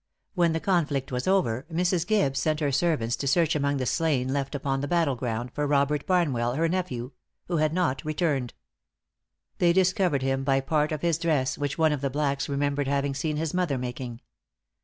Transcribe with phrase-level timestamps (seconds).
[0.33, 2.07] When the conflict was over, Mrs.
[2.07, 5.67] Gibbes sent her servants to search among the slain left upon the battle ground, for
[5.67, 7.11] Robert Barnwell, her nephew,
[7.47, 8.55] who had not returned.
[9.59, 13.13] They discovered him by part of his dress, which one of the blacks remembered having
[13.13, 14.21] seen his mother making.